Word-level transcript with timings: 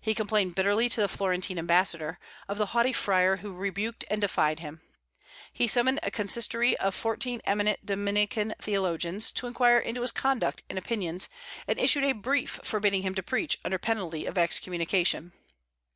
He 0.00 0.16
complained 0.16 0.56
bitterly 0.56 0.88
to 0.88 1.00
the 1.00 1.06
Florentine 1.06 1.56
ambassador, 1.56 2.18
of 2.48 2.58
the 2.58 2.74
haughty 2.74 2.92
friar 2.92 3.36
who 3.36 3.52
rebuked 3.52 4.04
and 4.10 4.20
defied 4.20 4.58
him. 4.58 4.80
He 5.52 5.68
summoned 5.68 6.00
a 6.02 6.10
consistory 6.10 6.76
of 6.78 6.92
fourteen 6.92 7.40
eminent 7.44 7.86
Dominican 7.86 8.52
theologians, 8.60 9.30
to 9.30 9.46
inquire 9.46 9.78
into 9.78 10.02
his 10.02 10.10
conduct 10.10 10.64
and 10.68 10.76
opinions, 10.76 11.28
and 11.68 11.78
issued 11.78 12.02
a 12.02 12.10
brief 12.14 12.58
forbidding 12.64 13.02
him 13.02 13.14
to 13.14 13.22
preach, 13.22 13.58
under 13.64 13.78
penalty 13.78 14.26
of 14.26 14.36
excommunication. 14.36 15.32